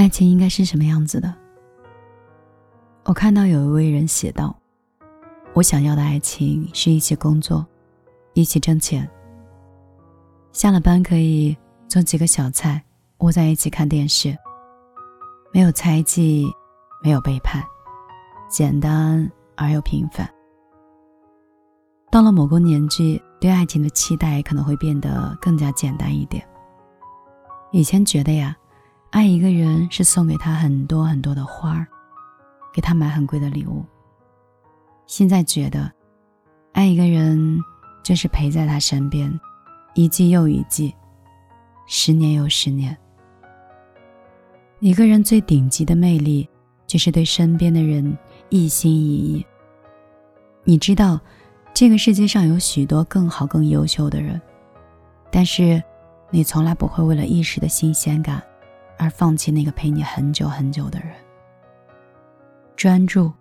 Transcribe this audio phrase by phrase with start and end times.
[0.00, 1.34] 爱情应该是什么样子的？
[3.04, 4.58] 我看到有一位人写道
[5.52, 7.66] ：“我想要的爱情是一起工作，
[8.32, 9.06] 一起挣钱。
[10.52, 11.54] 下了班可以
[11.86, 12.82] 做几个小菜，
[13.18, 14.34] 窝在一起看电视，
[15.52, 16.50] 没有猜忌，
[17.02, 17.62] 没有背叛，
[18.48, 20.26] 简单而又平凡。
[22.10, 26.42] 到了某个年纪，对爱情的期待可能会变得更加简单一点。
[27.70, 28.56] 以前觉得呀。”
[29.10, 31.84] 爱一个人是送给他很多很多的花儿，
[32.72, 33.84] 给他买很贵的礼物。
[35.06, 35.90] 现在觉得，
[36.72, 37.58] 爱一个人
[38.04, 39.28] 就是陪在他身边，
[39.94, 40.94] 一季又一季，
[41.88, 42.96] 十年又十年。
[44.78, 46.48] 一个人最顶级的魅力，
[46.86, 48.16] 就是对身边的人
[48.48, 49.44] 一心一意。
[50.62, 51.20] 你知道，
[51.74, 54.40] 这个世界上有许多更好、更优秀的人，
[55.32, 55.82] 但是
[56.30, 58.40] 你从来不会为了一时的新鲜感。
[59.00, 61.08] 而放弃那个陪你很久很久的人，
[62.76, 63.32] 专注、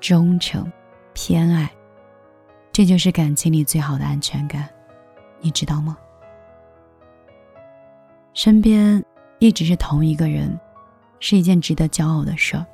[0.00, 0.70] 忠诚、
[1.14, 1.72] 偏爱，
[2.70, 4.68] 这就是感情里最好的安全感，
[5.40, 5.96] 你知道吗？
[8.34, 9.02] 身边
[9.38, 10.60] 一直是同一个人，
[11.20, 12.66] 是一件值得骄傲的事儿。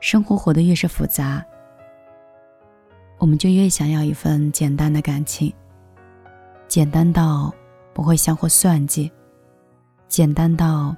[0.00, 1.44] 生活活得越是复杂，
[3.18, 5.54] 我们就越想要一份简单的感情，
[6.66, 7.54] 简单到
[7.92, 9.12] 不会相互算计，
[10.08, 10.92] 简单到。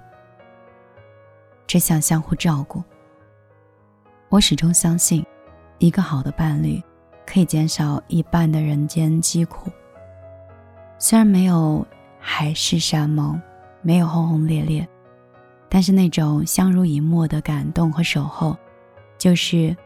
[1.66, 2.82] 只想相互照顾。
[4.28, 5.24] 我始终相信，
[5.78, 6.82] 一个好的伴侣
[7.26, 9.70] 可以减少一半的人间疾苦。
[10.98, 11.86] 虽然没有
[12.18, 13.40] 海誓山盟，
[13.82, 14.86] 没有轰轰烈烈，
[15.68, 18.56] 但是那种相濡以沫的感动和守候，
[19.18, 19.76] 就是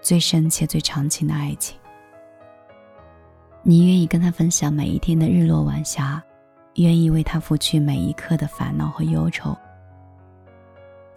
[0.00, 1.78] 最深切、最长情的爱情。
[3.62, 6.22] 你愿意跟他分享每一天的日落晚霞，
[6.74, 9.56] 愿意为他拂去每一刻的烦恼和忧愁。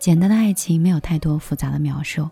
[0.06, 2.30] 简单的爱情没有太多复杂的描述，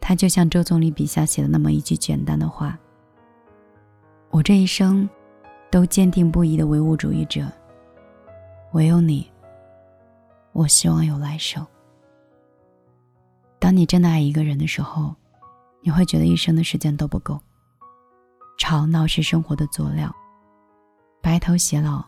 [0.00, 2.76] 它就像周总理笔下写的那么一句简单的话
[4.30, 5.08] ：“我这一生，
[5.70, 7.46] 都坚定不移的唯物主义者。
[8.72, 9.30] 唯有你，
[10.50, 11.64] 我希望有来生。”
[13.60, 15.14] 当你真的爱一个人的时候，
[15.80, 17.40] 你会觉得一生的时间都不够。
[18.58, 20.12] 吵闹是生活的佐料，
[21.22, 22.04] 白头偕老，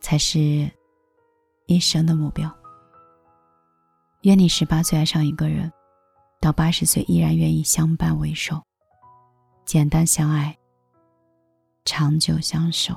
[0.00, 0.68] 才是
[1.66, 2.52] 一生的目标。
[4.22, 5.72] 愿你十八岁爱上一个人，
[6.40, 8.62] 到八十岁依然愿意相伴为首，
[9.64, 10.56] 简单相爱，
[11.84, 12.94] 长久相守。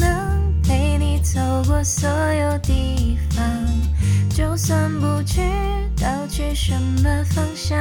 [0.00, 3.44] 能陪你走过所有地方
[4.30, 5.40] 就算不知
[6.00, 6.72] 道去什
[7.02, 7.78] 么方向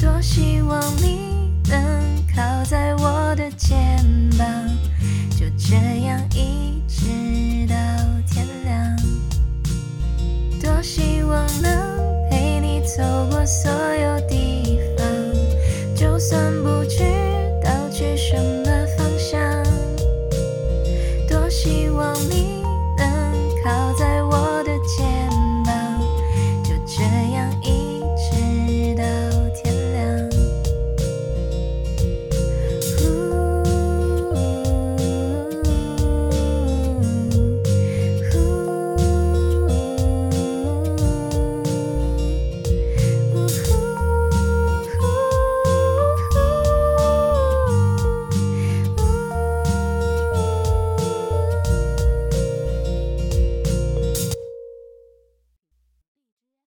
[0.00, 1.80] 多希望你能
[2.34, 3.98] 靠在我的肩
[4.38, 4.46] 膀
[5.30, 7.74] 就这样一直到
[8.26, 8.96] 天亮
[10.60, 15.06] 多希望能陪你走过所有地方
[15.94, 16.59] 就算